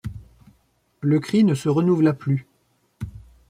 [1.01, 2.47] Le cri ne se renouvela plus.